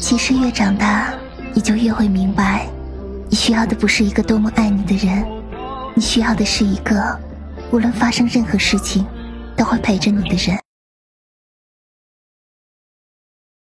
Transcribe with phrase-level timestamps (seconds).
[0.00, 1.12] 其实越长大
[1.52, 2.66] 你就越会明白
[3.28, 5.24] 你需要的不是一个多么爱你的人
[5.94, 7.16] 你需要的是一个
[7.70, 9.06] 无论发生任何事情
[9.54, 10.69] 都会陪着你的人。